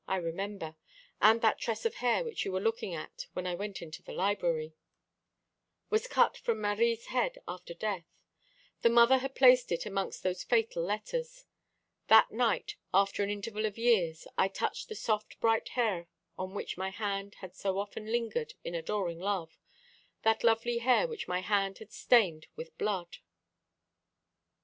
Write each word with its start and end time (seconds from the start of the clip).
"I 0.07 0.15
remember. 0.15 0.77
And 1.21 1.41
that 1.41 1.59
tress 1.59 1.85
of 1.85 1.93
hair 1.93 2.23
which 2.23 2.43
you 2.43 2.51
were 2.51 2.59
looking 2.59 2.95
at 2.95 3.27
when 3.33 3.45
I 3.45 3.53
went 3.53 3.83
into 3.83 4.01
the 4.01 4.13
library" 4.13 4.73
"Was 5.91 6.07
cut 6.07 6.37
from 6.37 6.59
Marie's 6.59 7.05
head 7.05 7.37
after 7.47 7.75
death. 7.75 8.07
The 8.81 8.89
mother 8.89 9.19
had 9.19 9.35
placed 9.35 9.71
it 9.71 9.85
amongst 9.85 10.23
those 10.23 10.43
fatal 10.43 10.81
letters. 10.83 11.45
That 12.07 12.31
night, 12.31 12.77
after 12.91 13.21
an 13.21 13.29
interval 13.29 13.67
of 13.67 13.77
years, 13.77 14.25
I 14.39 14.47
touched 14.47 14.89
the 14.89 14.95
soft 14.95 15.39
bright 15.39 15.69
hair 15.77 16.07
on 16.35 16.55
which 16.55 16.77
my 16.79 16.89
hand 16.89 17.35
had 17.41 17.53
so 17.55 17.77
often 17.77 18.11
lingered 18.11 18.55
in 18.63 18.73
adoring 18.73 19.19
love 19.19 19.55
that 20.23 20.43
lovely 20.43 20.79
hair 20.79 21.07
which 21.07 21.27
my 21.27 21.41
hand 21.41 21.77
had 21.77 21.91
stained 21.91 22.47
with 22.55 22.75
blood." 22.79 23.17